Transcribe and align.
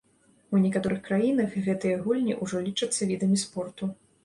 У 0.53 0.61
некаторых 0.63 1.01
краінах 1.07 1.53
гэтыя 1.67 2.01
гульні 2.07 2.39
ўжо 2.43 2.65
лічацца 2.71 3.11
відамі 3.13 3.41
спорту. 3.47 3.95